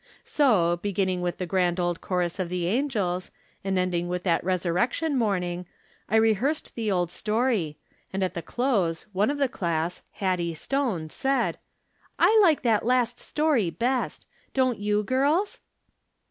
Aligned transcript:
So, 0.23 0.77
beginning 0.77 1.21
with 1.21 1.37
the 1.37 1.45
grand 1.45 1.79
old 1.79 2.01
chorus 2.01 2.39
of 2.39 2.49
the 2.49 2.65
angels, 2.65 3.29
and 3.63 3.77
end 3.77 3.93
ing 3.93 4.07
with 4.07 4.23
that 4.23 4.43
resurrection 4.43 5.15
morning, 5.15 5.67
I 6.09 6.15
rehearsed 6.15 6.73
the 6.73 6.89
old 6.89 7.11
story, 7.11 7.77
and, 8.11 8.23
at 8.23 8.33
the 8.33 8.41
close, 8.41 9.05
one 9.13 9.29
of 9.29 9.37
the 9.37 9.47
class, 9.47 10.01
Hattie 10.13 10.55
Stone, 10.55 11.11
said:" 11.11 11.59
I 12.17 12.39
like 12.41 12.63
that 12.63 12.83
last 12.83 13.17
stor}^ 13.17 13.57
the 13.59 13.69
best. 13.69 14.25
Don't 14.55 14.79
you, 14.79 15.03
girls?" 15.03 15.59